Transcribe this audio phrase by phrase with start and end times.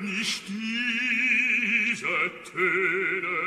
[0.00, 2.06] Nicht diese
[2.50, 3.41] Töne,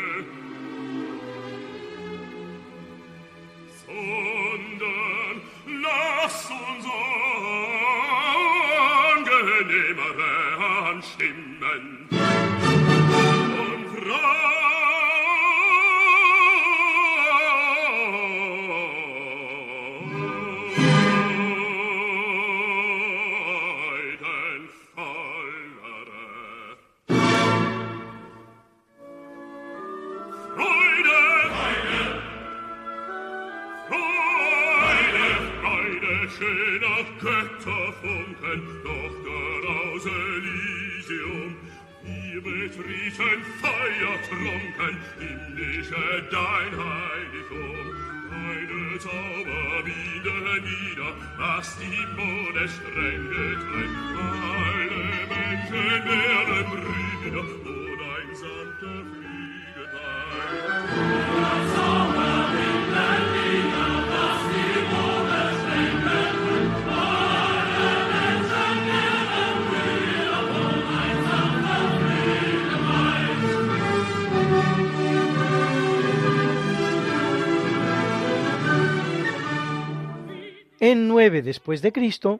[81.25, 82.39] 9 después de Cristo,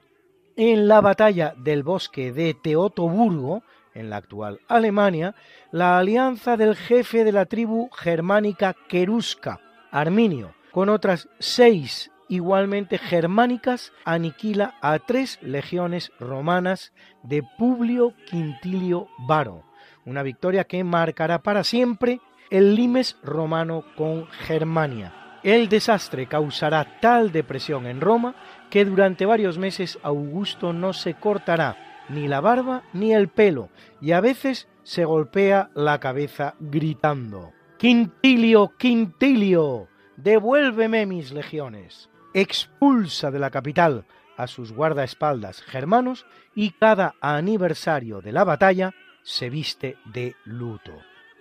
[0.56, 3.64] en la batalla del bosque de Teotoburgo,
[3.96, 5.34] en la actual Alemania,
[5.72, 9.60] la alianza del jefe de la tribu germánica Querusca,
[9.90, 19.64] Arminio, con otras seis igualmente germánicas, aniquila a tres legiones romanas de Publio Quintilio Varo,
[20.06, 22.22] una victoria que marcará para siempre
[22.52, 25.25] el limes romano con Germania.
[25.46, 28.34] El desastre causará tal depresión en Roma
[28.72, 31.78] que durante varios meses Augusto no se cortará
[32.10, 33.70] ni la barba ni el pelo
[34.02, 42.10] y a veces se golpea la cabeza gritando Quintilio, Quintilio, devuélveme mis legiones.
[42.34, 44.06] Expulsa de la capital
[44.38, 50.94] a sus guardaespaldas germanos y cada aniversario de la batalla se viste de luto.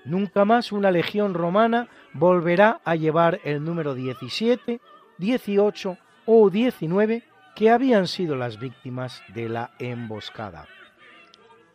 [0.04, 4.80] Nunca más una legión romana volverá a llevar el número 17,
[5.18, 7.22] 18 o 19
[7.54, 10.66] que habían sido las víctimas de la emboscada.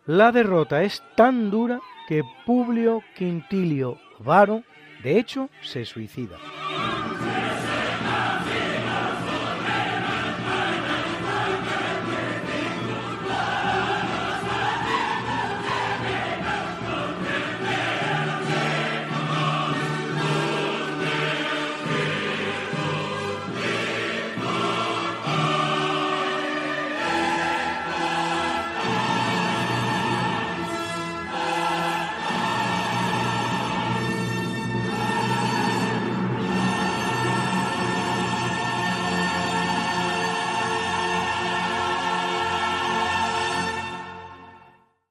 [0.05, 4.63] La derrota es tan dura que Publio Quintilio Varo,
[5.03, 6.37] de hecho, se suicida.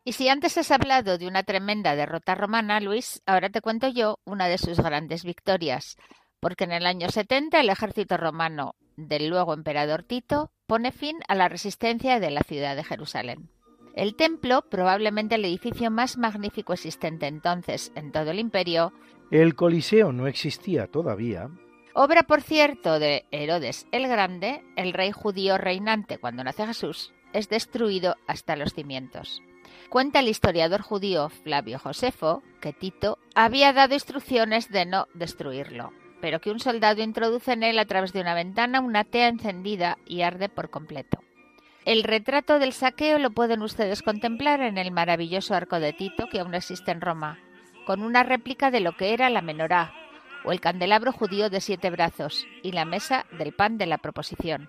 [0.08, 4.20] Y si antes has hablado de una tremenda derrota romana, Luis, ahora te cuento yo
[4.24, 5.98] una de sus grandes victorias,
[6.40, 11.34] porque en el año 70 el ejército romano del luego emperador Tito pone fin a
[11.34, 13.50] la resistencia de la ciudad de Jerusalén.
[13.94, 18.94] El templo, probablemente el edificio más magnífico existente entonces en todo el imperio,
[19.30, 21.50] el Coliseo no existía todavía,
[21.92, 27.50] obra por cierto de Herodes el Grande, el rey judío reinante cuando nace Jesús, es
[27.50, 29.42] destruido hasta los cimientos.
[29.88, 36.40] Cuenta el historiador judío Flavio Josefo que Tito había dado instrucciones de no destruirlo, pero
[36.40, 40.22] que un soldado introduce en él a través de una ventana una tea encendida y
[40.22, 41.22] arde por completo.
[41.84, 46.40] El retrato del saqueo lo pueden ustedes contemplar en el maravilloso arco de Tito que
[46.40, 47.38] aún existe en Roma,
[47.86, 49.94] con una réplica de lo que era la menorá,
[50.44, 54.68] o el candelabro judío de siete brazos, y la mesa del pan de la proposición.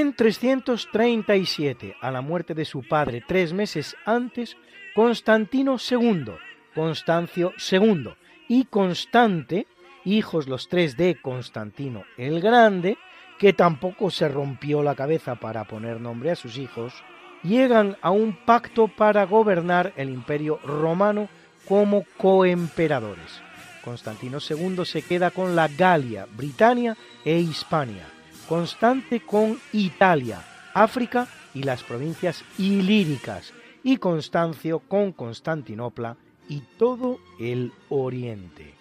[0.00, 4.56] En 337, a la muerte de su padre tres meses antes,
[4.94, 6.34] Constantino II,
[6.72, 8.10] Constancio II
[8.46, 9.66] y Constante,
[10.04, 12.96] hijos los tres de Constantino el Grande,
[13.40, 16.94] que tampoco se rompió la cabeza para poner nombre a sus hijos,
[17.42, 21.28] llegan a un pacto para gobernar el imperio romano
[21.66, 23.42] como coemperadores.
[23.82, 28.06] Constantino II se queda con la Galia, Britania e Hispania,
[28.48, 30.42] Constante con Italia,
[30.74, 33.52] África y las provincias ilíricas,
[33.82, 36.16] y Constancio con Constantinopla
[36.48, 38.74] y todo el Oriente.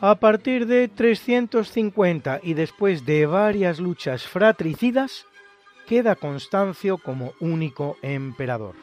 [0.00, 5.26] A partir de 350 y después de varias luchas fratricidas,
[5.86, 8.74] queda Constancio como único emperador.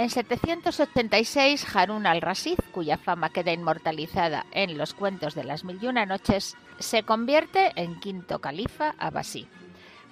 [0.00, 5.88] En 786, Harun al-Rashid, cuya fama queda inmortalizada en los cuentos de las mil y
[5.88, 9.46] una noches, se convierte en quinto califa abasí,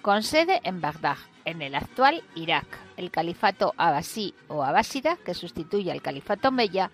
[0.02, 2.67] con sede en Bagdad, en el actual Irak.
[2.99, 6.91] El califato abasí o abásida, que sustituye al califato meya,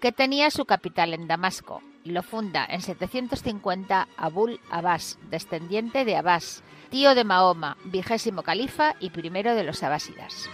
[0.00, 1.80] que tenía su capital en Damasco.
[2.04, 9.10] Lo funda en 750 Abul Abbas, descendiente de Abbas, tío de Mahoma, vigésimo califa y
[9.10, 10.50] primero de los abásidas.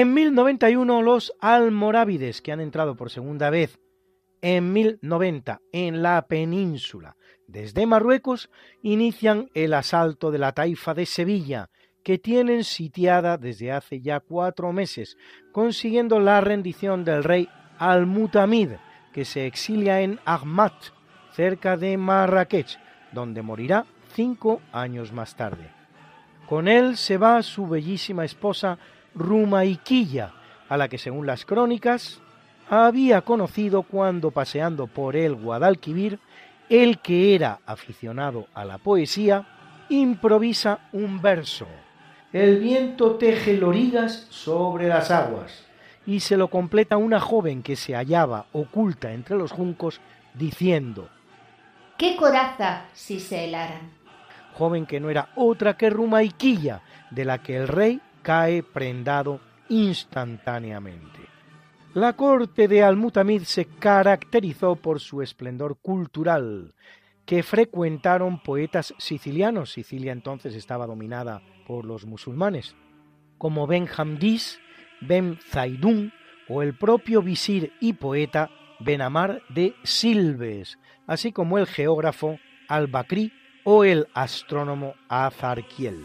[0.00, 3.78] En 1091 los almorávides, que han entrado por segunda vez
[4.42, 7.16] en 1090 en la península
[7.50, 8.48] desde Marruecos,
[8.82, 11.70] inician el asalto de la taifa de Sevilla,
[12.04, 15.16] que tienen sitiada desde hace ya cuatro meses,
[15.52, 17.48] consiguiendo la rendición del rey
[17.78, 18.70] Al-Mutamid,
[19.12, 20.72] que se exilia en Ahmad,
[21.32, 22.78] cerca de Marrakech,
[23.12, 23.84] donde morirá
[24.14, 25.70] cinco años más tarde.
[26.48, 28.78] Con él se va su bellísima esposa
[29.14, 30.34] Rumaiquilla,
[30.68, 32.22] a la que según las crónicas
[32.70, 36.20] había conocido cuando paseando por el Guadalquivir,
[36.68, 39.46] el que era aficionado a la poesía,
[39.88, 41.66] improvisa un verso.
[42.32, 45.66] El viento teje lorigas sobre las aguas,
[46.06, 50.00] y se lo completa una joven que se hallaba oculta entre los juncos,
[50.34, 51.08] diciendo
[51.98, 53.90] ¿Qué coraza si se helaran?
[54.54, 61.19] Joven que no era otra que Rumaiquilla, de la que el rey cae prendado instantáneamente.
[61.94, 66.72] La corte de Al-Mutamid se caracterizó por su esplendor cultural,
[67.26, 69.72] que frecuentaron poetas sicilianos.
[69.72, 72.76] Sicilia entonces estaba dominada por los musulmanes,
[73.38, 74.60] como Ben Hamdis,
[75.00, 76.12] Ben Zaidun
[76.48, 80.78] o el propio visir y poeta Benamar de Silves,
[81.08, 83.32] así como el geógrafo Al-Bakri
[83.64, 85.98] o el astrónomo Azarquiel.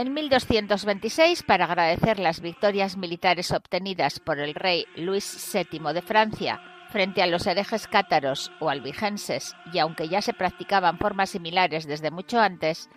[0.00, 6.62] En 1226, para agradecer las victorias militares obtenidas por el rey Luis VII de Francia
[6.88, 12.10] frente a los herejes cátaros o albigenses, y aunque ya se practicaban formas similares desde
[12.10, 12.88] mucho antes,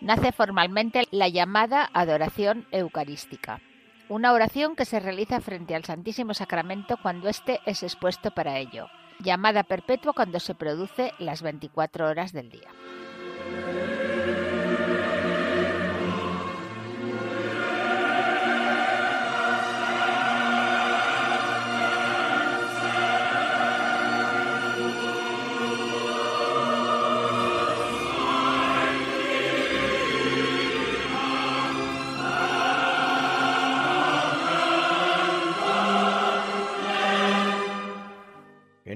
[0.00, 3.60] nace formalmente la llamada adoración eucarística,
[4.08, 8.86] una oración que se realiza frente al Santísimo Sacramento cuando éste es expuesto para ello,
[9.18, 12.68] llamada perpetua cuando se produce las 24 horas del día.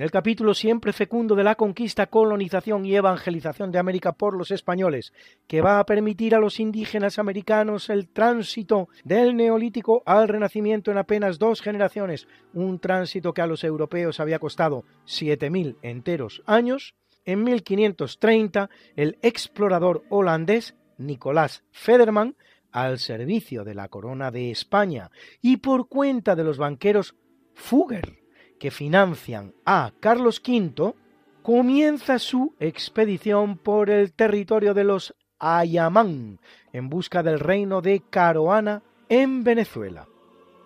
[0.07, 5.13] El capítulo siempre fecundo de la conquista, colonización y evangelización de América por los españoles,
[5.49, 10.99] que va a permitir a los indígenas americanos el tránsito del neolítico al renacimiento en
[10.99, 16.95] apenas dos generaciones, un tránsito que a los europeos había costado 7.000 enteros años,
[17.25, 22.37] en 1530 el explorador holandés Nicolás Federman,
[22.71, 25.11] al servicio de la corona de España
[25.43, 27.17] y por cuenta de los banqueros
[27.55, 28.26] Fugger,
[28.59, 30.95] que financian a Carlos V,
[31.43, 36.41] comienza su expedición por el territorio de los Ayamán
[36.73, 40.09] en busca del reino de Caroana en Venezuela.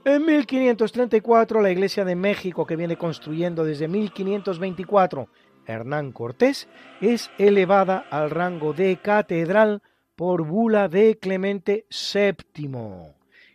[0.04, 5.28] En 1534 la Iglesia de México que viene construyendo desde 1524
[5.66, 6.68] Hernán Cortés
[7.00, 9.82] es elevada al rango de catedral
[10.16, 13.12] por bula de Clemente VII.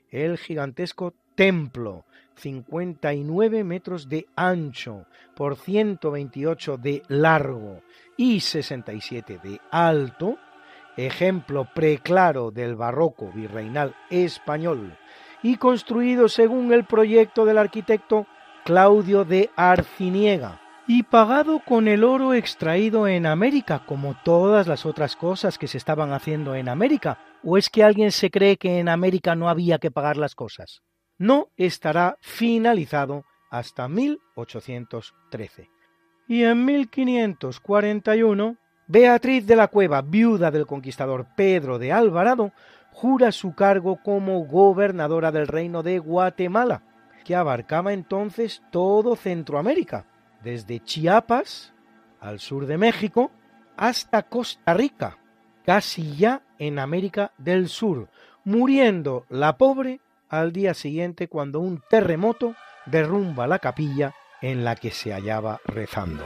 [0.09, 7.81] El gigantesco templo 59 metros de ancho por 128 de largo
[8.17, 10.37] y 67 de alto,
[10.97, 14.97] ejemplo preclaro del barroco virreinal español
[15.43, 18.27] y construido según el proyecto del arquitecto
[18.63, 25.15] Claudio de Arciniega y pagado con el oro extraído en América, como todas las otras
[25.15, 28.87] cosas que se estaban haciendo en América, o es que alguien se cree que en
[28.89, 30.83] América no había que pagar las cosas
[31.17, 35.69] no estará finalizado hasta 1813.
[36.27, 38.57] Y en 1541,
[38.87, 42.51] Beatriz de la Cueva, viuda del conquistador Pedro de Alvarado,
[42.91, 46.83] jura su cargo como gobernadora del reino de Guatemala,
[47.23, 50.05] que abarcaba entonces todo Centroamérica,
[50.43, 51.73] desde Chiapas,
[52.19, 53.31] al sur de México,
[53.77, 55.17] hasta Costa Rica,
[55.65, 58.09] casi ya en América del Sur,
[58.43, 62.55] muriendo la pobre al día siguiente cuando un terremoto
[62.85, 66.25] derrumba la capilla en la que se hallaba rezando.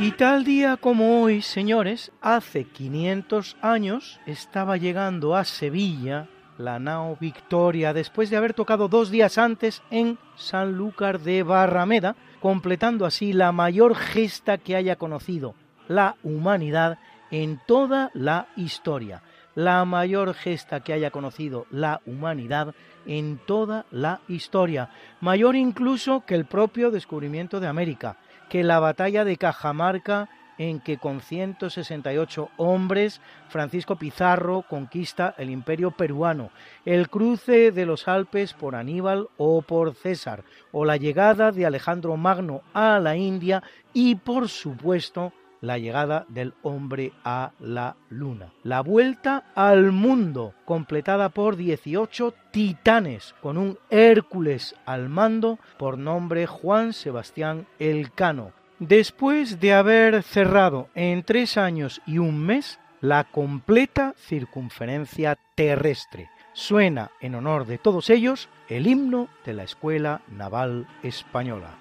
[0.00, 7.16] Y tal día como hoy, señores, hace 500 años estaba llegando a Sevilla la nao
[7.20, 13.52] Victoria después de haber tocado dos días antes en Sanlúcar de Barrameda, completando así la
[13.52, 15.54] mayor gesta que haya conocido
[15.88, 16.98] la humanidad
[17.30, 19.22] en toda la historia,
[19.54, 22.74] la mayor gesta que haya conocido la humanidad
[23.06, 24.90] en toda la historia,
[25.20, 28.16] mayor incluso que el propio descubrimiento de América,
[28.48, 30.28] que la batalla de Cajamarca
[30.58, 36.50] en que con 168 hombres Francisco Pizarro conquista el imperio peruano,
[36.84, 42.16] el cruce de los Alpes por Aníbal o por César, o la llegada de Alejandro
[42.16, 43.62] Magno a la India
[43.92, 48.52] y por supuesto la llegada del hombre a la luna.
[48.62, 56.46] La vuelta al mundo, completada por 18 titanes, con un Hércules al mando por nombre
[56.46, 64.14] Juan Sebastián Elcano, después de haber cerrado en tres años y un mes la completa
[64.18, 66.30] circunferencia terrestre.
[66.52, 71.76] Suena en honor de todos ellos el himno de la Escuela Naval Española.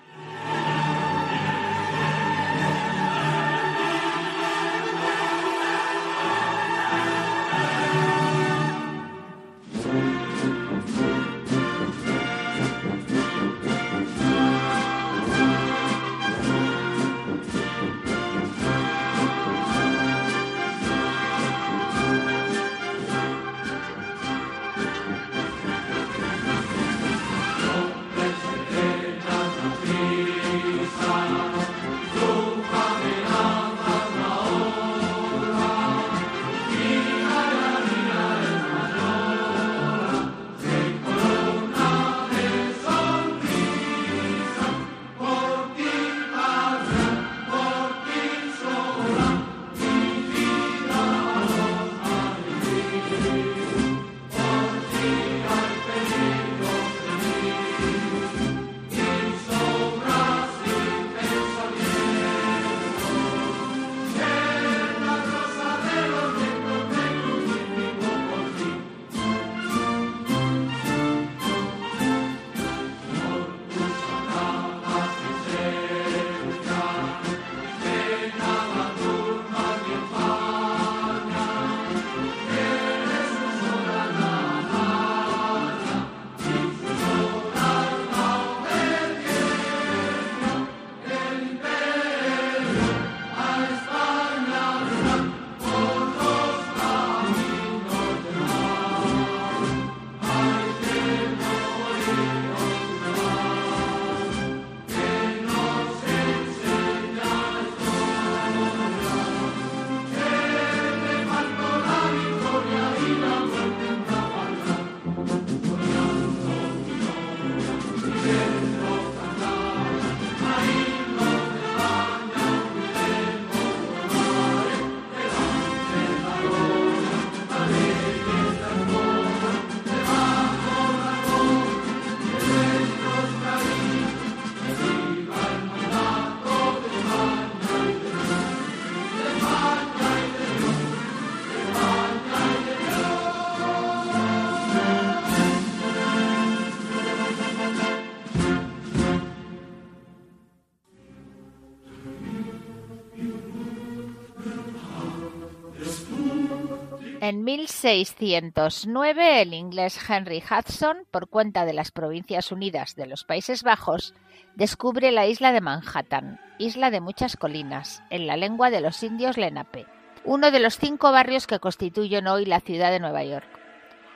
[157.29, 163.63] En 1609, el inglés Henry Hudson, por cuenta de las Provincias Unidas de los Países
[163.63, 164.13] Bajos,
[164.55, 169.35] descubre la isla de Manhattan, isla de muchas colinas, en la lengua de los indios
[169.35, 169.87] Lenape,
[170.23, 173.49] uno de los cinco barrios que constituyen hoy la ciudad de Nueva York.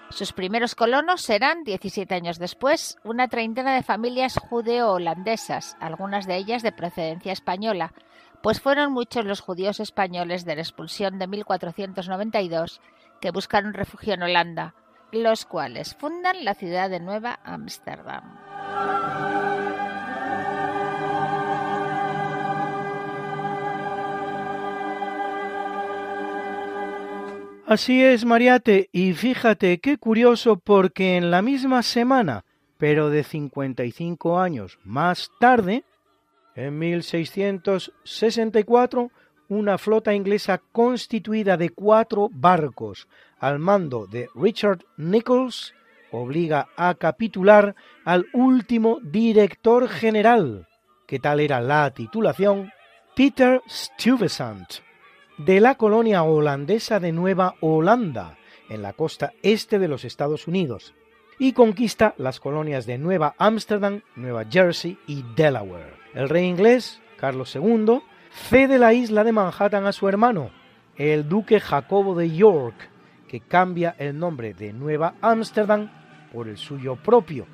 [0.10, 6.64] Sus primeros colonos serán, 17 años después, una treintena de familias judeo-holandesas, algunas de ellas
[6.64, 7.92] de procedencia española,
[8.42, 12.80] pues fueron muchos los judíos españoles de la expulsión de 1492
[13.22, 14.74] que buscaron refugio en Holanda,
[15.12, 18.38] los cuales fundan la ciudad de Nueva Ámsterdam.
[27.72, 32.44] Así es, Mariate, y fíjate qué curioso porque en la misma semana,
[32.78, 35.86] pero de 55 años más tarde,
[36.56, 39.10] en 1664,
[39.52, 45.74] una flota inglesa constituida de cuatro barcos al mando de Richard Nichols
[46.10, 50.70] obliga a capitular al último director general,
[51.06, 52.72] que tal era la titulación,
[53.14, 54.76] Peter Stuyvesant,
[55.38, 58.38] de la colonia holandesa de Nueva Holanda,
[58.70, 60.94] en la costa este de los Estados Unidos,
[61.40, 65.96] y conquista las colonias de Nueva Ámsterdam, Nueva Jersey y Delaware.
[66.14, 70.50] El rey inglés, Carlos II, cede la isla de Manhattan a su hermano,
[70.96, 72.90] el duque Jacobo de York,
[73.28, 75.92] que cambia el nombre de Nueva Ámsterdam
[76.32, 77.46] por el suyo propio,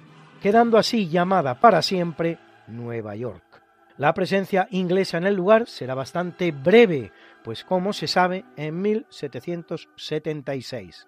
[0.41, 2.37] quedando así llamada para siempre
[2.67, 3.43] Nueva York.
[3.97, 7.11] La presencia inglesa en el lugar será bastante breve,
[7.43, 11.07] pues como se sabe, en 1776.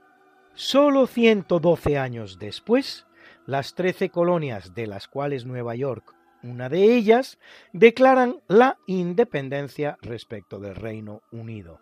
[0.55, 3.05] Solo 112 años después,
[3.45, 7.37] las trece colonias de las cuales Nueva York una de ellas,
[7.73, 11.79] declaran la independencia respecto del Reino Unido.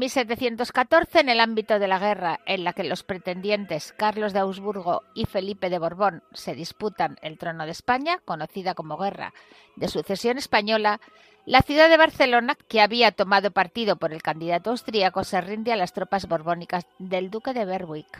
[0.00, 5.02] 1714, en el ámbito de la guerra en la que los pretendientes Carlos de Augsburgo
[5.14, 9.34] y Felipe de Borbón se disputan el trono de España, conocida como Guerra
[9.76, 11.00] de Sucesión Española,
[11.44, 15.76] la ciudad de Barcelona, que había tomado partido por el candidato austríaco, se rinde a
[15.76, 18.18] las tropas borbónicas del duque de Berwick.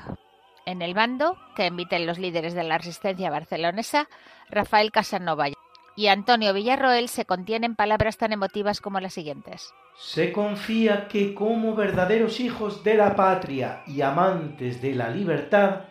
[0.67, 4.09] En el bando, que emiten los líderes de la resistencia barcelonesa,
[4.51, 5.49] Rafael Casanova
[5.97, 9.73] y Antonio Villarroel se contienen palabras tan emotivas como las siguientes.
[9.97, 15.83] Se confía que como verdaderos hijos de la patria y amantes de la libertad,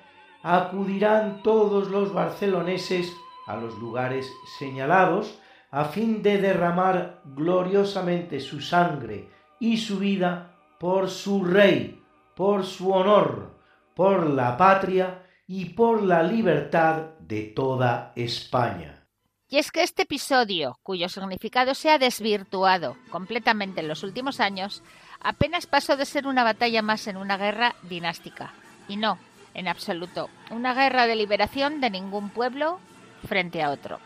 [0.42, 3.12] acudirán todos los barceloneses
[3.46, 5.40] a los lugares señalados
[5.72, 12.02] a fin de derramar gloriosamente su sangre y su vida por su rey,
[12.36, 13.52] por su honor,
[13.94, 18.99] por la patria y por la libertad de toda España.
[19.52, 24.84] Y es que este episodio, cuyo significado se ha desvirtuado completamente en los últimos años,
[25.20, 28.54] apenas pasó de ser una batalla más en una guerra dinástica.
[28.88, 29.18] Y no,
[29.56, 32.80] en absoluto, una guerra de liberación de ningún pueblo
[33.28, 34.00] frente a otro.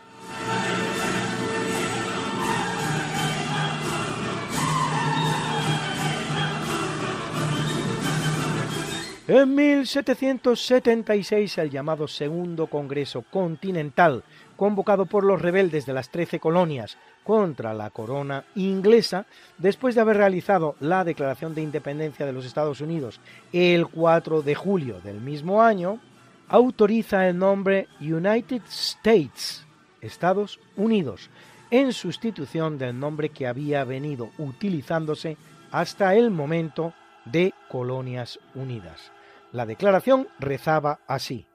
[9.26, 14.22] En 1776 el llamado Segundo Congreso Continental,
[14.56, 19.26] convocado por los rebeldes de las Trece Colonias contra la corona inglesa,
[19.58, 23.20] después de haber realizado la Declaración de Independencia de los Estados Unidos
[23.52, 26.00] el 4 de julio del mismo año,
[26.48, 29.66] autoriza el nombre United States,
[30.00, 31.30] Estados Unidos,
[31.70, 35.36] en sustitución del nombre que había venido utilizándose
[35.70, 39.10] hasta el momento de Colonias Unidas.
[39.50, 41.46] La declaración rezaba así,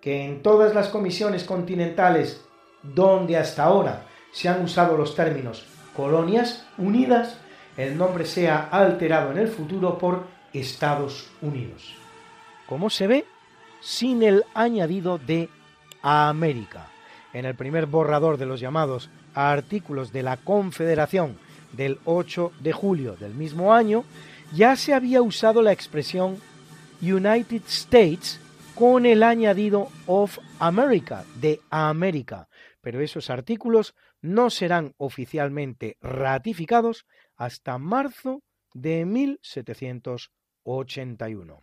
[0.00, 2.42] que en todas las comisiones continentales
[2.82, 7.36] donde hasta ahora se han usado los términos Colonias Unidas,
[7.76, 11.94] el nombre sea alterado en el futuro por Estados Unidos.
[12.66, 13.24] Como se ve,
[13.80, 15.48] sin el añadido de
[16.02, 16.88] América.
[17.32, 21.36] En el primer borrador de los llamados artículos de la Confederación
[21.72, 24.04] del 8 de julio del mismo año,
[24.52, 26.38] ya se había usado la expresión
[27.00, 28.40] United States
[28.80, 32.48] con el añadido of America, de América,
[32.80, 37.04] pero esos artículos no serán oficialmente ratificados
[37.36, 41.62] hasta marzo de 1781.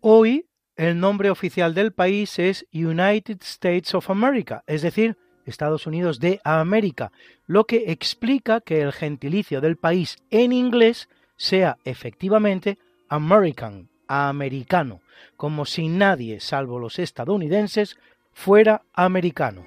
[0.00, 6.20] Hoy el nombre oficial del país es United States of America, es decir, Estados Unidos
[6.20, 7.12] de América,
[7.46, 12.76] lo que explica que el gentilicio del país en inglés sea efectivamente
[13.08, 15.00] American, americano,
[15.36, 17.96] como si nadie, salvo los estadounidenses,
[18.32, 19.64] fuera americano.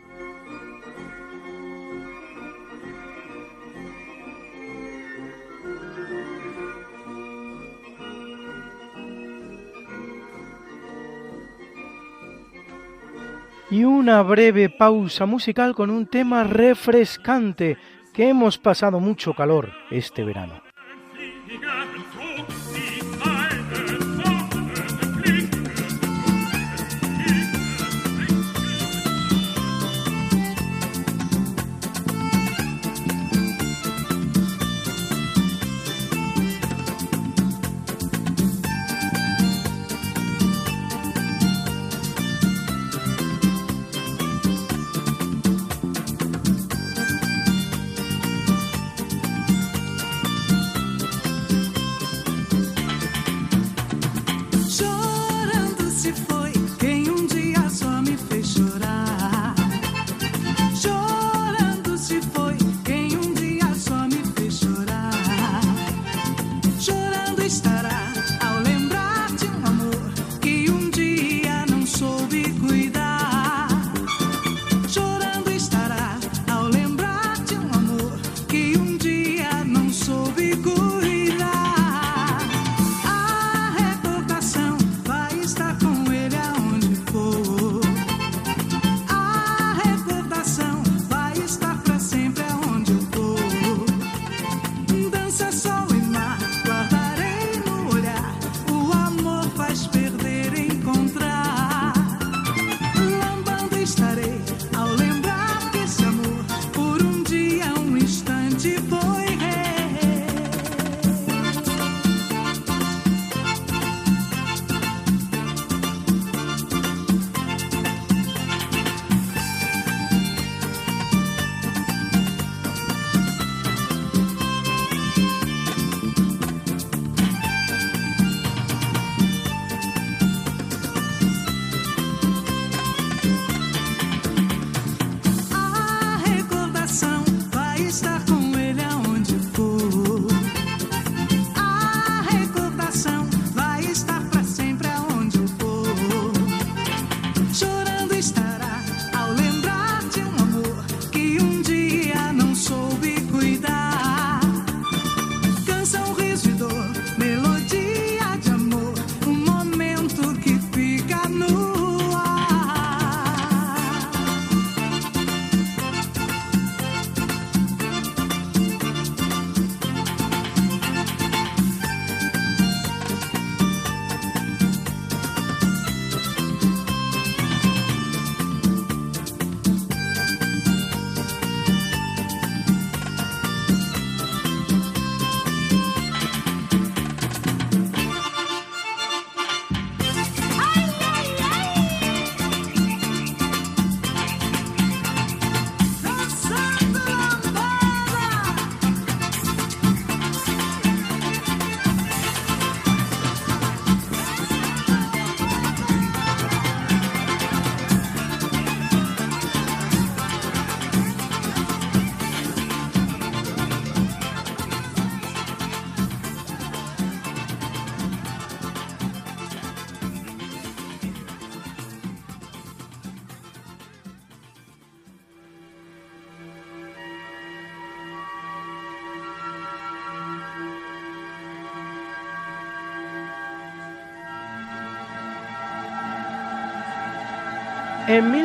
[13.71, 17.77] y una breve pausa musical con un tema refrescante
[18.13, 20.61] que hemos pasado mucho calor este verano.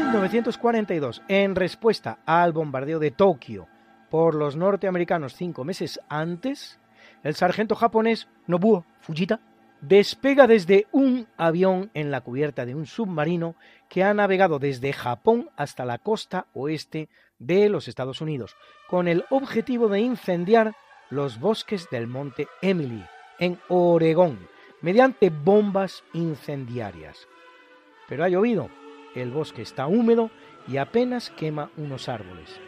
[0.07, 3.66] 1942, en respuesta al bombardeo de Tokio
[4.09, 6.79] por los norteamericanos cinco meses antes,
[7.25, 9.40] el sargento japonés Nobuo Fujita
[9.81, 13.57] despega desde un avión en la cubierta de un submarino
[13.88, 17.09] que ha navegado desde Japón hasta la costa oeste
[17.40, 18.57] de los Estados Unidos,
[18.88, 20.77] con el objetivo de incendiar
[21.11, 23.05] los bosques del monte Emily,
[23.40, 24.49] en Oregón,
[24.83, 27.27] mediante bombas incendiarias.
[28.09, 28.71] Pero ha llovido
[29.22, 30.31] el bosque está húmedo
[30.68, 32.61] y apenas quema unos árboles.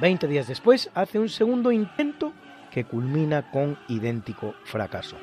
[0.00, 2.32] Veinte días después hace un segundo intento
[2.70, 5.16] que culmina con idéntico fracaso.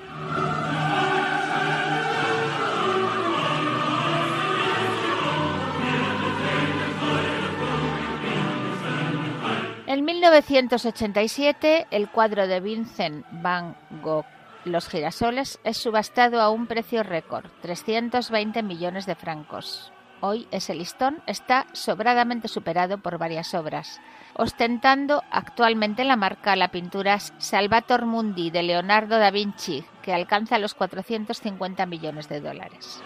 [9.87, 14.25] En 1987, el cuadro de Vincent van Gogh,
[14.65, 19.93] Los girasoles, es subastado a un precio récord, 320 millones de francos.
[20.19, 24.01] Hoy ese listón está sobradamente superado por varias obras,
[24.33, 30.73] ostentando actualmente la marca la pintura Salvator Mundi de Leonardo da Vinci, que alcanza los
[30.73, 33.03] 450 millones de dólares.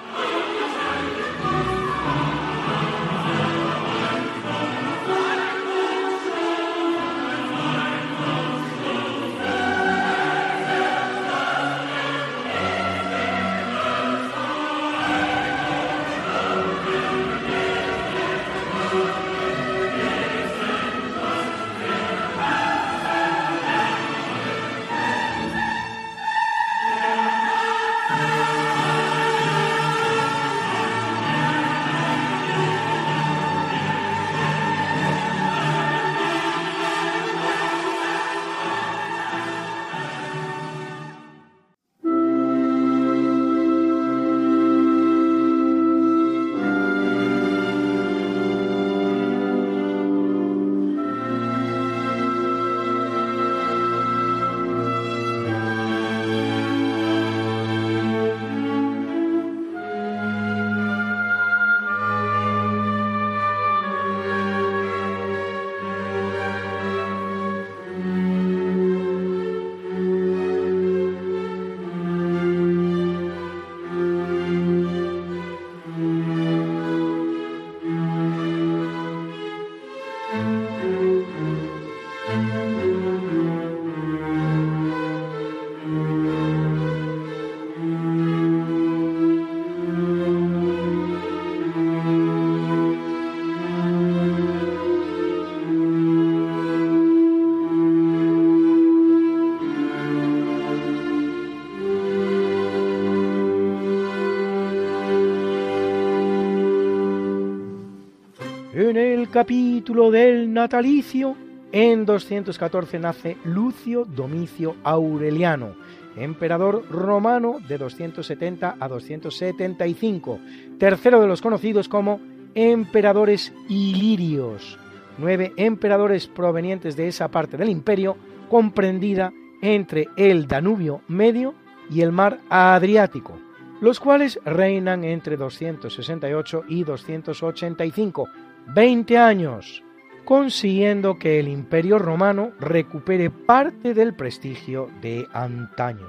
[109.31, 111.37] Capítulo del natalicio,
[111.71, 115.73] en 214 nace Lucio Domicio Aureliano,
[116.17, 120.39] emperador romano de 270 a 275,
[120.77, 122.19] tercero de los conocidos como
[122.55, 124.77] emperadores ilirios,
[125.17, 128.17] nueve emperadores provenientes de esa parte del imperio
[128.49, 131.53] comprendida entre el Danubio medio
[131.89, 133.39] y el mar Adriático,
[133.79, 138.27] los cuales reinan entre 268 y 285,
[138.67, 139.83] 20 años,
[140.25, 146.07] consiguiendo que el imperio romano recupere parte del prestigio de antaño.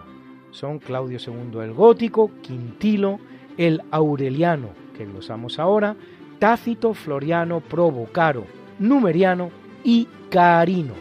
[0.51, 3.19] Son Claudio II el Gótico, Quintilo,
[3.57, 5.97] el Aureliano, que glosamos ahora,
[6.39, 8.45] Tácito, Floriano, Probo, Caro,
[8.79, 9.51] Numeriano
[9.83, 10.95] y Carino.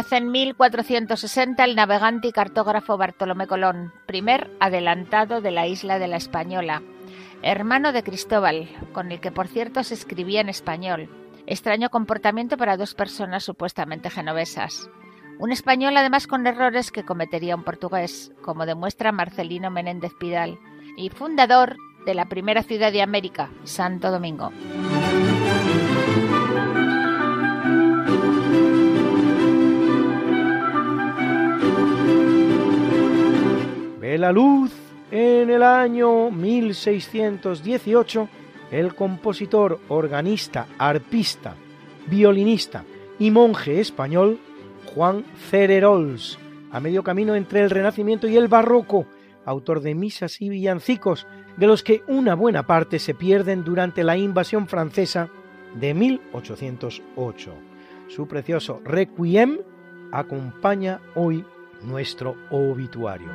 [0.00, 6.08] Nace en 1460 el navegante y cartógrafo Bartolomé Colón, primer adelantado de la isla de
[6.08, 6.80] la Española,
[7.42, 11.10] hermano de Cristóbal, con el que por cierto se escribía en español.
[11.46, 14.88] Extraño comportamiento para dos personas supuestamente genovesas.
[15.38, 20.58] Un español además con errores que cometería un portugués, como demuestra Marcelino Menéndez Pidal,
[20.96, 24.50] y fundador de la primera ciudad de América, Santo Domingo.
[34.18, 34.72] La luz
[35.12, 38.28] en el año 1618
[38.72, 41.54] el compositor, organista, arpista,
[42.08, 42.84] violinista
[43.20, 44.40] y monje español
[44.94, 46.40] Juan Cererols,
[46.72, 49.06] a medio camino entre el Renacimiento y el Barroco,
[49.44, 54.16] autor de misas y villancicos, de los que una buena parte se pierden durante la
[54.16, 55.28] invasión francesa
[55.78, 57.54] de 1808.
[58.08, 59.58] Su precioso Requiem
[60.10, 61.44] acompaña hoy
[61.82, 63.30] nuestro obituario.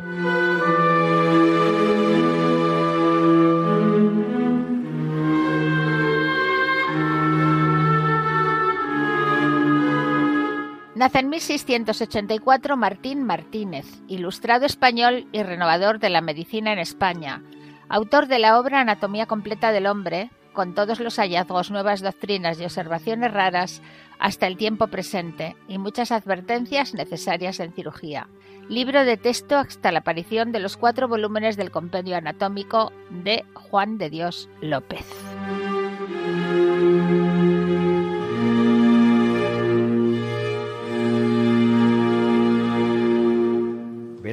[10.96, 17.44] Nace en 1684 Martín Martínez, ilustrado español y renovador de la medicina en España,
[17.90, 22.64] autor de la obra Anatomía completa del hombre, con todos los hallazgos, nuevas doctrinas y
[22.64, 23.82] observaciones raras
[24.20, 28.28] hasta el tiempo presente y muchas advertencias necesarias en cirugía.
[28.70, 33.98] Libro de texto hasta la aparición de los cuatro volúmenes del compendio anatómico de Juan
[33.98, 35.06] de Dios López.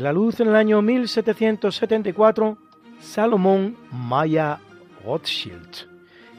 [0.02, 2.58] la luz en el año 1774
[2.98, 4.58] Salomón Maya
[5.04, 5.86] Rothschild,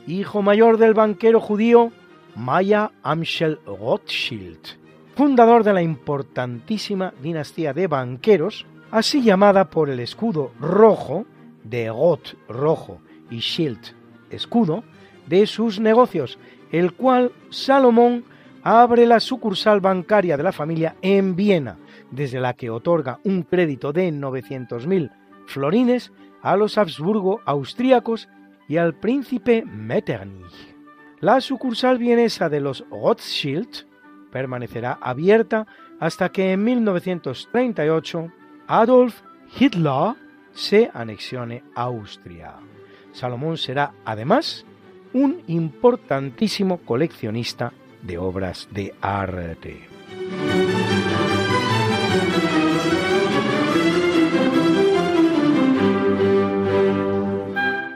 [0.05, 1.93] hijo mayor del banquero judío
[2.35, 4.59] Maya Amschel Rothschild,
[5.15, 11.25] fundador de la importantísima dinastía de banqueros, así llamada por el escudo rojo
[11.63, 13.79] de Roth rojo y Schild
[14.29, 14.83] escudo
[15.27, 16.37] de sus negocios,
[16.71, 18.25] el cual Salomón
[18.63, 21.77] abre la sucursal bancaria de la familia en Viena,
[22.11, 25.11] desde la que otorga un crédito de 900.000
[25.45, 28.27] florines a los Habsburgo austríacos
[28.67, 30.72] y al príncipe Metternich.
[31.23, 33.85] La sucursal vienesa de los Rothschild
[34.29, 35.65] permanecerá abierta
[35.97, 38.29] hasta que en 1938
[38.67, 39.21] Adolf
[39.57, 40.15] Hitler
[40.51, 42.55] se anexione Austria.
[43.13, 44.65] Salomón será además
[45.13, 49.87] un importantísimo coleccionista de obras de arte.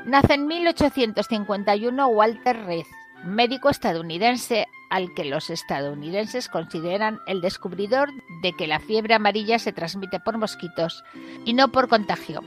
[0.06, 2.86] Nace en 1851 Walter Reed,
[3.24, 8.10] médico estadounidense al que los estadounidenses consideran el descubridor
[8.42, 11.04] de que la fiebre amarilla se transmite por mosquitos
[11.46, 12.42] y no por contagio.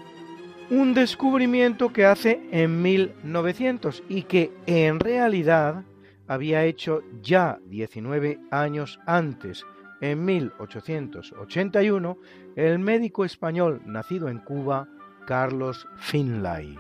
[0.71, 5.83] Un descubrimiento que hace en 1900 y que en realidad
[6.29, 9.67] había hecho ya 19 años antes,
[10.01, 12.19] en 1881,
[12.57, 14.87] el médico español nacido en Cuba,
[15.27, 16.79] Carlos Finlay.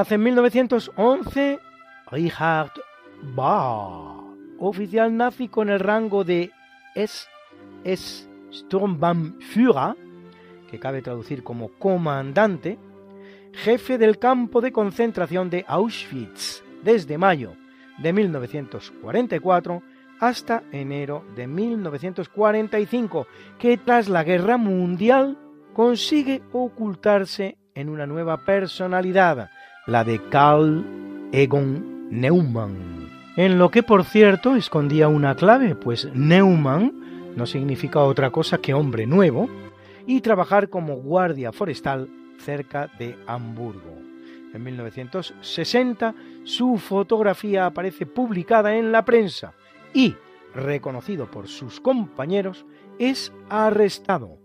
[0.00, 1.58] Nace en 1911
[2.10, 2.72] Richard
[3.34, 4.24] Bach,
[4.58, 6.50] oficial nazi con el rango de
[6.94, 9.96] SS Sturmbannführer,
[10.70, 12.78] que cabe traducir como comandante,
[13.52, 17.52] jefe del campo de concentración de Auschwitz desde mayo
[17.98, 19.82] de 1944
[20.18, 23.26] hasta enero de 1945,
[23.58, 25.36] que tras la guerra mundial
[25.74, 29.50] consigue ocultarse en una nueva personalidad,
[29.90, 30.84] la de Carl
[31.32, 38.30] Egon Neumann, en lo que por cierto escondía una clave, pues Neumann no significa otra
[38.30, 39.50] cosa que hombre nuevo,
[40.06, 43.98] y trabajar como guardia forestal cerca de Hamburgo.
[44.54, 46.14] En 1960
[46.44, 49.54] su fotografía aparece publicada en la prensa
[49.92, 50.14] y,
[50.54, 52.64] reconocido por sus compañeros,
[53.00, 54.38] es arrestado,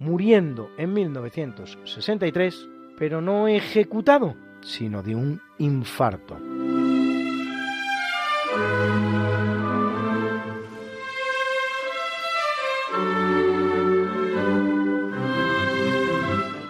[0.00, 2.68] muriendo en 1963,
[2.98, 6.38] pero no ejecutado, sino de un infarto.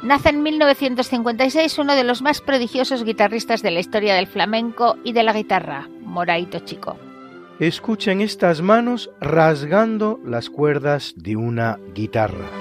[0.08, 5.12] Nace en 1956 uno de los más prodigiosos guitarristas de la historia del flamenco y
[5.12, 6.96] de la guitarra, Moraito Chico.
[7.60, 12.57] Escuchen estas manos rasgando las cuerdas de una guitarra.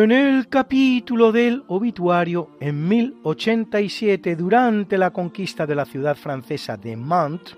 [0.00, 6.96] En el capítulo del obituario, en 1087, durante la conquista de la ciudad francesa de
[6.96, 7.56] Mantes,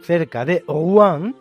[0.00, 1.34] cerca de Rouen,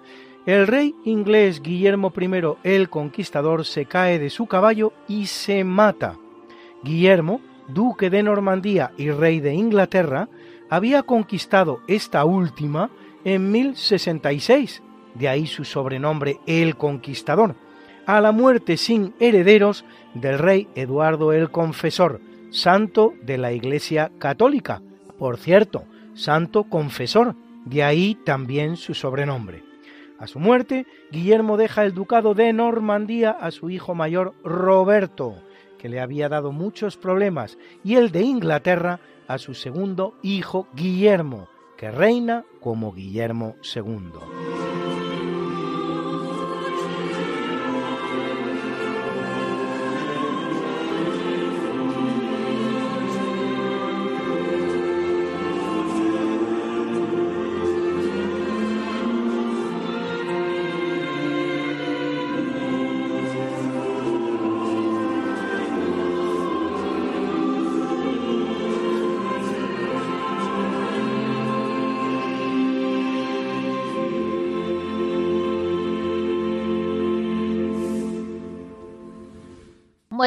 [0.47, 2.29] el rey inglés Guillermo I
[2.63, 6.17] el Conquistador se cae de su caballo y se mata.
[6.83, 10.29] Guillermo, duque de Normandía y rey de Inglaterra,
[10.67, 12.89] había conquistado esta última
[13.23, 14.81] en 1066,
[15.13, 17.55] de ahí su sobrenombre el Conquistador,
[18.07, 24.81] a la muerte sin herederos del rey Eduardo el Confesor, santo de la Iglesia Católica.
[25.17, 27.35] Por cierto, santo confesor,
[27.65, 29.63] de ahí también su sobrenombre.
[30.17, 35.35] A su muerte, Guillermo deja el ducado de Normandía a su hijo mayor Roberto,
[35.77, 41.47] que le había dado muchos problemas, y el de Inglaterra a su segundo hijo Guillermo,
[41.77, 45.08] que reina como Guillermo II.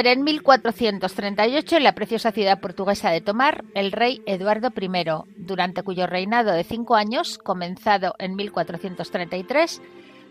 [0.04, 4.90] En 1438 en la preciosa ciudad portuguesa de Tomar el rey Eduardo I,
[5.36, 9.80] durante cuyo reinado de cinco años, comenzado en 1433,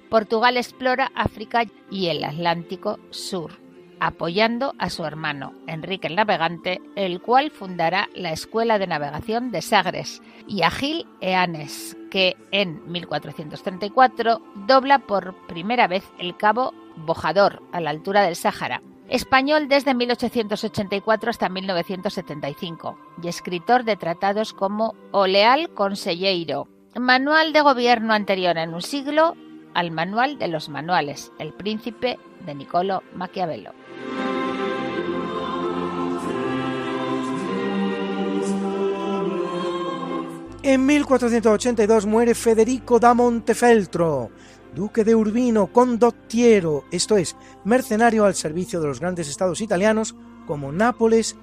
[0.09, 3.53] Portugal explora África y el Atlántico Sur,
[4.01, 9.61] apoyando a su hermano Enrique el Navegante, el cual fundará la Escuela de Navegación de
[9.61, 17.63] Sagres, y a Gil Eanes, que en 1434 dobla por primera vez el cabo Bojador
[17.71, 18.81] a la altura del Sáhara
[19.11, 25.69] español desde 1884 hasta 1975 y escritor de tratados como O Leal
[26.97, 29.35] Manual de Gobierno anterior en un siglo
[29.73, 33.73] al Manual de los Manuales, El Príncipe de Niccolo Maquiavelo.
[40.63, 44.29] En 1482 muere Federico da Montefeltro,
[44.75, 50.15] duque de Urbino, condottiero, esto es, mercenario al servicio de los grandes estados italianos
[50.47, 51.35] como Nápoles,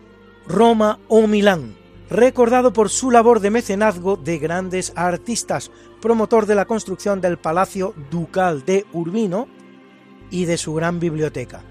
[0.47, 1.77] Roma o Milán,
[2.11, 5.71] recordado por su labor de mecenazgo de grandes artistas,
[6.01, 9.47] promotor de la construcción del Palacio Ducal de Urbino
[10.31, 11.63] y de su gran biblioteca.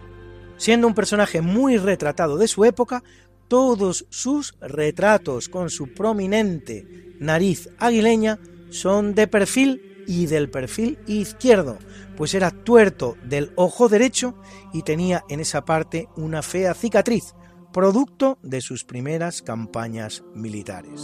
[0.57, 3.03] Siendo un personaje muy retratado de su época,
[3.47, 8.39] todos sus retratos con su prominente nariz aguileña
[8.69, 11.77] son de perfil y del perfil izquierdo,
[12.15, 14.35] pues era tuerto del ojo derecho
[14.73, 17.35] y tenía en esa parte una fea cicatriz,
[17.73, 21.01] producto de sus primeras campañas militares.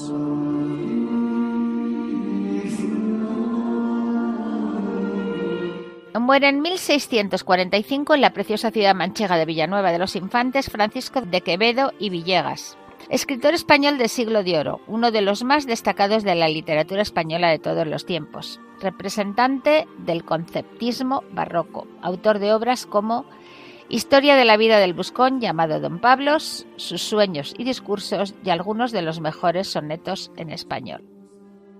[6.19, 11.41] Muere en 1645 en la preciosa ciudad manchega de Villanueva de los Infantes Francisco de
[11.41, 12.77] Quevedo y Villegas,
[13.09, 17.49] escritor español de siglo de oro, uno de los más destacados de la literatura española
[17.49, 23.25] de todos los tiempos representante del conceptismo barroco, autor de obras como
[23.89, 28.91] Historia de la vida del Buscón llamado Don Pablos, sus sueños y discursos y algunos
[28.91, 31.03] de los mejores sonetos en español.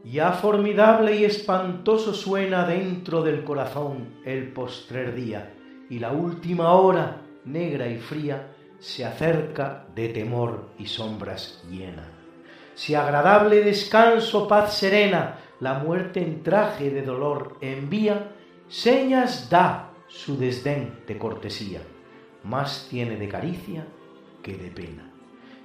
[0.04, 5.54] Ya formidable y espantoso suena dentro del corazón el postrer día,
[5.90, 12.12] y la última hora, negra y fría, se acerca de temor y sombras llena.
[12.76, 18.34] Si agradable descanso, paz serena, la muerte en traje de dolor envía,
[18.68, 21.80] señas da su desdén de cortesía,
[22.44, 23.88] más tiene de caricia
[24.42, 25.10] que de pena.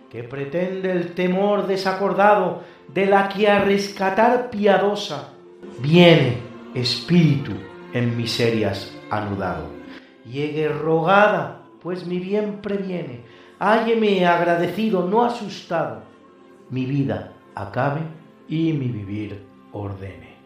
[0.08, 2.62] Que pretende el temor desacordado
[2.94, 5.32] de la que a rescatar piadosa
[5.80, 6.38] viene
[6.76, 7.54] espíritu
[7.92, 9.66] en miserias anudado.
[10.24, 13.22] Llegue rogada, pues mi bien previene,
[13.58, 16.02] hálleme agradecido, no asustado,
[16.70, 18.02] mi vida acabe
[18.46, 20.36] y mi vivir ordene.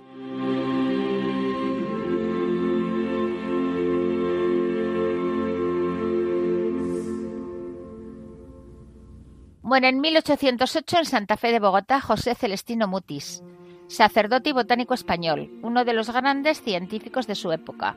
[9.62, 13.42] Muere en 1808 en Santa Fe de Bogotá José Celestino Mutis,
[13.88, 17.96] sacerdote y botánico español, uno de los grandes científicos de su época.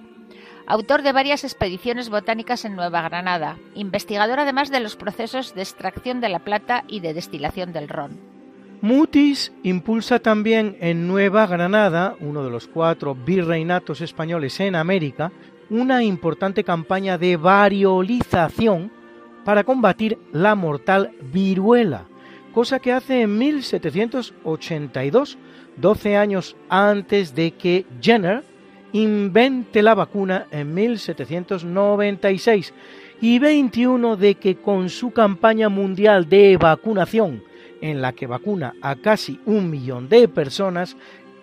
[0.67, 6.21] Autor de varias expediciones botánicas en Nueva Granada, investigador además de los procesos de extracción
[6.21, 8.34] de la plata y de destilación del ron.
[8.81, 15.31] Mutis impulsa también en Nueva Granada, uno de los cuatro virreinatos españoles en América,
[15.69, 18.91] una importante campaña de variolización
[19.43, 22.05] para combatir la mortal viruela,
[22.53, 25.37] cosa que hace en 1782,
[25.77, 28.43] 12 años antes de que Jenner
[28.91, 32.73] invente la vacuna en 1796
[33.21, 37.41] y 21 de que con su campaña mundial de vacunación,
[37.85, 40.97] en la que vacuna a casi un millón de personas,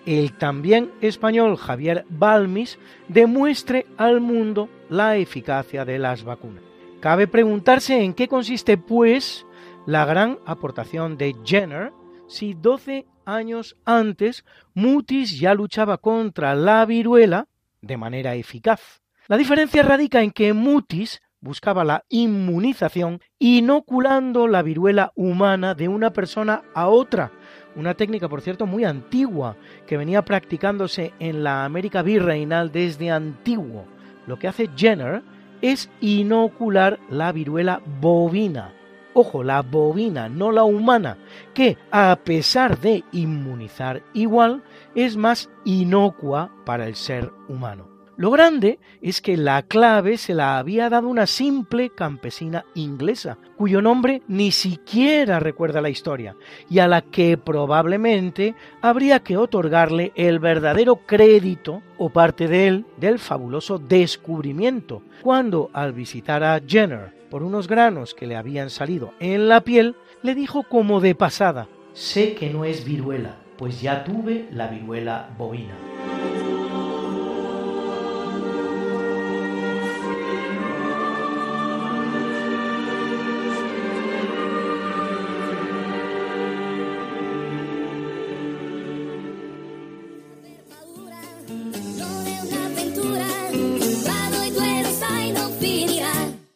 [0.06, 6.64] el también español Javier Balmis demuestre al mundo la eficacia de las vacunas.
[6.98, 9.46] Cabe preguntarse en qué consiste, pues,
[9.86, 11.92] la gran aportación de Jenner
[12.26, 17.46] si 12 años antes Mutis ya luchaba contra la viruela
[17.80, 19.00] de manera eficaz.
[19.28, 26.12] La diferencia radica en que Mutis buscaba la inmunización inoculando la viruela humana de una
[26.12, 27.32] persona a otra,
[27.76, 33.84] una técnica por cierto muy antigua que venía practicándose en la América virreinal desde antiguo.
[34.26, 35.22] Lo que hace Jenner
[35.60, 38.72] es inocular la viruela bovina.
[39.14, 41.18] Ojo, la bovina, no la humana,
[41.52, 44.62] que a pesar de inmunizar igual,
[44.94, 47.91] es más inocua para el ser humano.
[48.16, 53.80] Lo grande es que la clave se la había dado una simple campesina inglesa, cuyo
[53.80, 56.36] nombre ni siquiera recuerda la historia,
[56.68, 62.86] y a la que probablemente habría que otorgarle el verdadero crédito o parte de él
[62.98, 69.14] del fabuloso descubrimiento, cuando al visitar a Jenner por unos granos que le habían salido
[69.20, 74.04] en la piel, le dijo como de pasada, sé que no es viruela, pues ya
[74.04, 75.74] tuve la viruela bovina.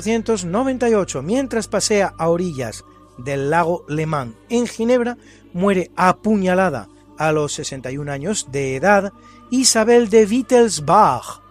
[0.00, 2.84] 1898, mientras pasea a orillas
[3.18, 5.18] del lago Le Mans en Ginebra,
[5.52, 6.88] muere apuñalada
[7.18, 9.12] a los 61 años de edad
[9.50, 11.42] Isabel de Wittelsbach,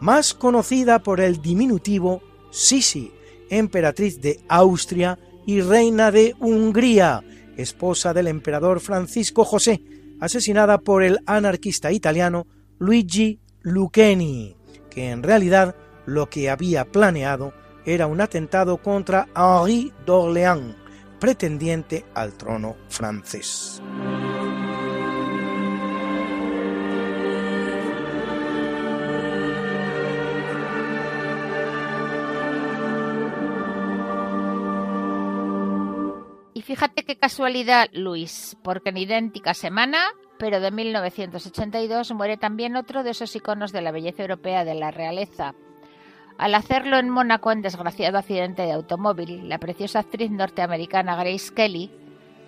[0.00, 3.12] más conocida por el diminutivo Sisi,
[3.50, 7.24] emperatriz de Austria y reina de Hungría,
[7.56, 9.82] esposa del emperador Francisco José,
[10.20, 12.46] asesinada por el anarquista italiano
[12.78, 14.56] Luigi Lucchini,
[14.88, 15.74] que en realidad
[16.06, 17.52] lo que había planeado
[17.84, 20.74] era un atentado contra Henri d'Orléans,
[21.18, 23.82] pretendiente al trono francés.
[36.54, 39.98] Y fíjate qué casualidad, Luis, porque en idéntica semana,
[40.38, 44.90] pero de 1982, muere también otro de esos iconos de la belleza europea de la
[44.90, 45.54] realeza,
[46.38, 51.90] al hacerlo en Mónaco en desgraciado accidente de automóvil, la preciosa actriz norteamericana Grace Kelly,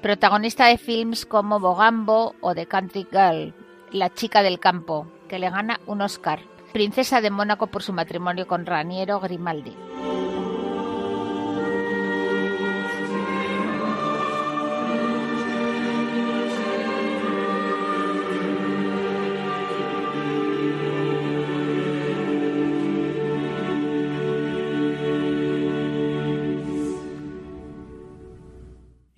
[0.03, 3.55] protagonista de films como Bogambo o The Country Girl,
[3.91, 6.41] La chica del campo, que le gana un Oscar,
[6.73, 9.77] princesa de Mónaco por su matrimonio con Raniero Grimaldi.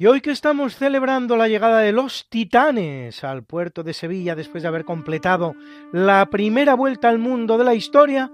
[0.09, 4.69] Hoy que estamos celebrando la llegada de los titanes al puerto de Sevilla después de
[4.69, 5.57] haber completado
[5.93, 8.31] la primera vuelta al mundo de la historia,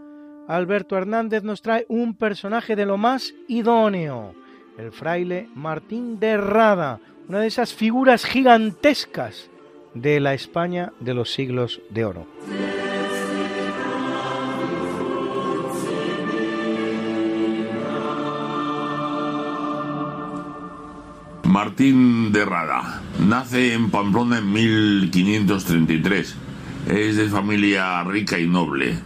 [0.48, 4.34] Alberto Hernández nos trae un personaje de lo más idóneo,
[4.76, 9.48] el fraile Martín de Rada, una de esas figuras gigantescas
[9.94, 12.26] de la España de los siglos de oro.
[21.52, 26.34] Martín de Rada nace en Pamplona en 1533.
[26.88, 28.98] Es de familia rica y noble.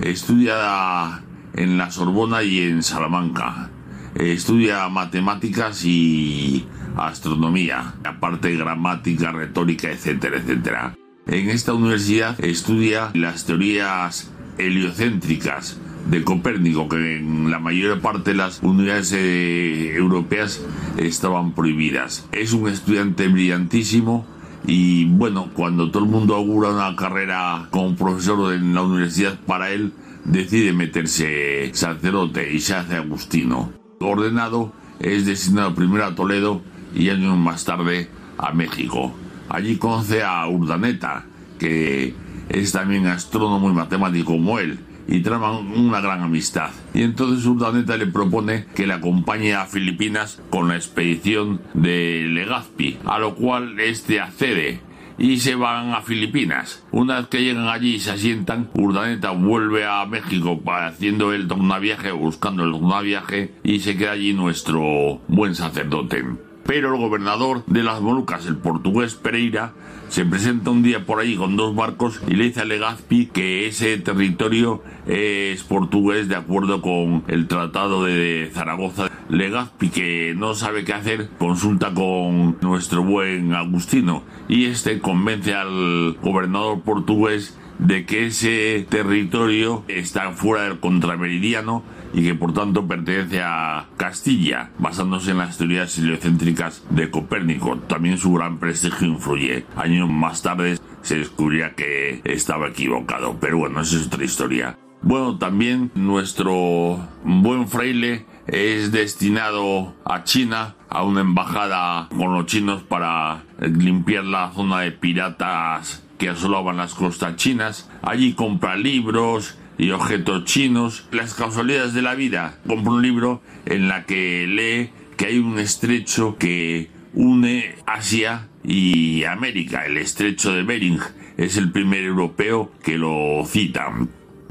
[0.00, 1.24] Estudia
[1.54, 3.70] en la Sorbona y en Salamanca.
[4.14, 10.94] Estudia matemáticas y astronomía, aparte gramática, retórica, etcétera, etcétera.
[11.26, 18.36] En esta universidad estudia las teorías heliocéntricas de Copérnico, que en la mayor parte de
[18.36, 20.64] las unidades eh, europeas
[20.96, 22.26] estaban prohibidas.
[22.32, 24.26] Es un estudiante brillantísimo
[24.66, 29.70] y bueno, cuando todo el mundo augura una carrera como profesor en la universidad para
[29.70, 29.92] él,
[30.24, 33.72] decide meterse sacerdote y se hace agustino.
[34.00, 36.62] Ordenado, es destinado primero a Toledo
[36.94, 39.14] y años más tarde a México.
[39.48, 41.24] Allí conoce a Urdaneta,
[41.58, 42.14] que
[42.48, 44.78] es también astrónomo y matemático como él,
[45.08, 46.70] y traman una gran amistad.
[46.94, 52.98] Y entonces Urdaneta le propone que le acompañe a Filipinas con la expedición de Legazpi,
[53.04, 54.80] a lo cual este accede
[55.18, 56.84] y se van a Filipinas.
[56.92, 61.48] Una vez que llegan allí y se asientan, Urdaneta vuelve a México haciendo el
[61.80, 66.24] viaje, buscando el viaje y se queda allí nuestro buen sacerdote.
[66.64, 69.72] Pero el gobernador de las Molucas, el portugués Pereira,
[70.08, 73.66] se presenta un día por ahí con dos barcos y le dice a Legazpi que
[73.66, 79.10] ese territorio es portugués de acuerdo con el Tratado de Zaragoza.
[79.28, 86.16] Legazpi, que no sabe qué hacer, consulta con nuestro buen Agustino y este convence al
[86.22, 93.42] gobernador portugués de que ese territorio está fuera del contrameridiano y que por tanto pertenece
[93.42, 97.76] a Castilla, basándose en las teorías heliocéntricas de Copérnico.
[97.78, 99.66] También su gran prestigio influye.
[99.76, 104.76] Años más tarde se descubría que estaba equivocado, pero bueno, esa es otra historia.
[105.00, 112.82] Bueno, también nuestro buen fraile es destinado a China, a una embajada con los chinos
[112.82, 117.88] para limpiar la zona de piratas que asolaban las costas chinas.
[118.02, 122.58] Allí compra libros, y objetos chinos, las casualidades de la vida.
[122.66, 129.24] Compra un libro en la que lee que hay un estrecho que une Asia y
[129.24, 130.98] América, el estrecho de Bering.
[131.36, 133.92] Es el primer europeo que lo cita.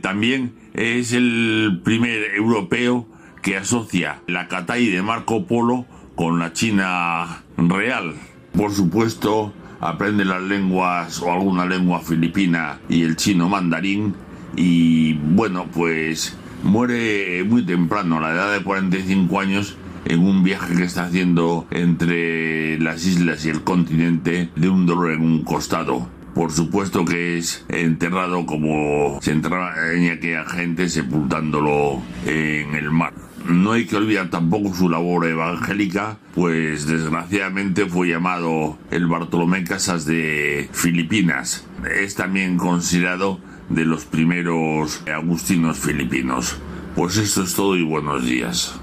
[0.01, 3.07] También es el primer europeo
[3.41, 8.15] que asocia la Catay de Marco Polo con la China real.
[8.53, 14.15] Por supuesto, aprende las lenguas o alguna lengua filipina y el chino mandarín
[14.55, 20.75] y bueno, pues muere muy temprano, a la edad de 45 años, en un viaje
[20.75, 26.07] que está haciendo entre las islas y el continente de un dolor en un costado.
[26.33, 33.13] Por supuesto que es enterrado como se enterraba en aquella gente sepultándolo en el mar.
[33.49, 40.05] No hay que olvidar tampoco su labor evangélica, pues desgraciadamente fue llamado el Bartolomé Casas
[40.05, 41.65] de Filipinas.
[41.99, 43.39] Es también considerado
[43.69, 46.57] de los primeros agustinos filipinos.
[46.95, 48.79] Pues esto es todo y buenos días.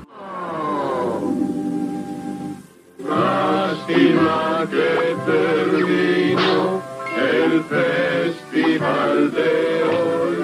[2.98, 6.82] Lástima que terminó
[7.16, 10.36] el festival de hoy.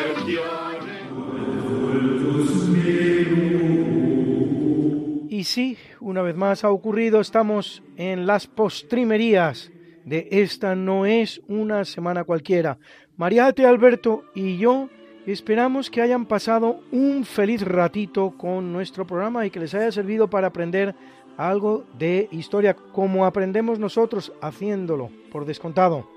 [5.37, 9.71] Y sí, una vez más ha ocurrido, estamos en las postrimerías
[10.03, 12.79] de esta no es una semana cualquiera.
[13.17, 14.89] Mariate, Alberto y yo
[15.27, 20.27] esperamos que hayan pasado un feliz ratito con nuestro programa y que les haya servido
[20.27, 20.95] para aprender
[21.37, 26.09] algo de historia como aprendemos nosotros haciéndolo, por descontado.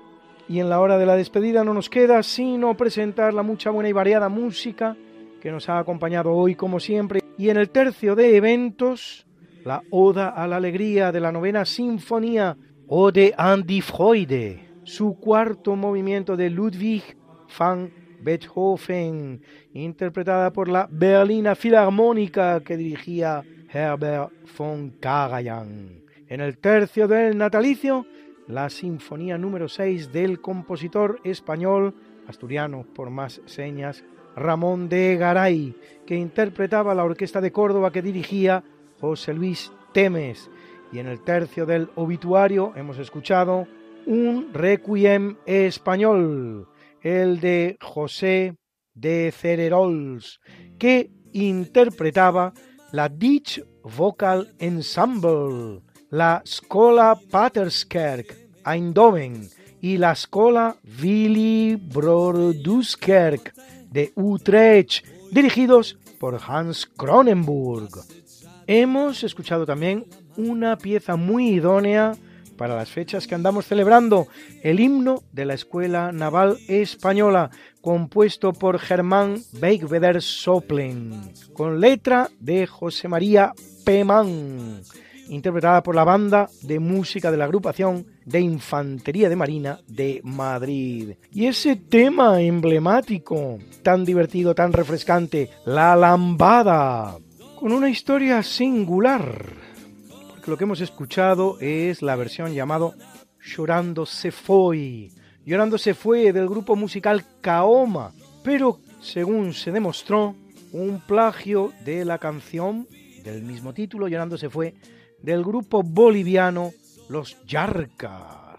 [0.49, 3.87] Y en la hora de la despedida no nos queda sino presentar la mucha buena
[3.87, 4.97] y variada música
[5.39, 7.20] que nos ha acompañado hoy como siempre.
[7.37, 9.25] Y en el tercio de eventos
[9.63, 12.57] la Oda a la Alegría de la novena Sinfonía
[12.87, 17.15] Ode an die Freude, su cuarto movimiento de Ludwig
[17.57, 17.89] van
[18.21, 19.41] Beethoven,
[19.73, 26.03] interpretada por la Berlina Filarmónica que dirigía Herbert von Karajan.
[26.27, 28.05] En el tercio del natalicio,
[28.47, 31.95] la Sinfonía número 6 del compositor español,
[32.27, 34.03] asturiano por más señas,
[34.41, 35.75] Ramón de Garay,
[36.05, 38.63] que interpretaba la Orquesta de Córdoba que dirigía
[38.99, 40.49] José Luis Temes.
[40.91, 43.67] Y en el tercio del obituario hemos escuchado
[44.05, 46.67] un requiem español,
[47.01, 48.57] el de José
[48.93, 50.41] de Cererols,
[50.77, 52.53] que interpretaba
[52.91, 59.47] la Ditch Vocal Ensemble, la Scola Paterskerk Eindhoven
[59.81, 63.53] y la Scola Willy Broduskerk
[63.91, 67.89] de Utrecht, dirigidos por Hans Cronenburg.
[68.65, 70.05] Hemos escuchado también
[70.37, 72.13] una pieza muy idónea
[72.57, 74.27] para las fechas que andamos celebrando,
[74.61, 77.49] el himno de la Escuela Naval Española,
[77.81, 84.81] compuesto por Germán Beigweder Soplen, con letra de José María Pemán,
[85.31, 91.15] interpretada por la banda de música de la agrupación de Infantería de Marina de Madrid.
[91.31, 97.17] Y ese tema emblemático, tan divertido, tan refrescante, la lambada,
[97.59, 99.71] con una historia singular
[100.47, 102.95] lo que hemos escuchado es la versión llamado
[103.39, 105.09] Llorando se fue.
[105.45, 108.11] Llorando se fue del grupo musical Kaoma,
[108.43, 110.35] pero según se demostró,
[110.73, 112.87] un plagio de la canción
[113.23, 114.73] del mismo título, Llorando se fue,
[115.21, 116.71] del grupo boliviano
[117.09, 118.49] Los Yarcas.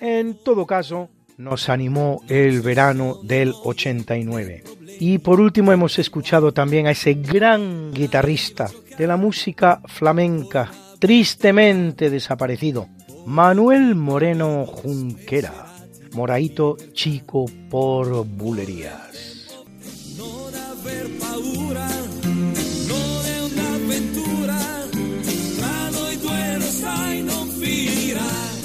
[0.00, 1.08] En todo caso,
[1.38, 4.64] nos animó el verano del 89.
[5.00, 12.10] Y por último hemos escuchado también a ese gran guitarrista de la música flamenca, tristemente
[12.10, 12.88] desaparecido,
[13.26, 15.66] Manuel Moreno Junquera,
[16.12, 19.31] Moraito Chico por Bulerías.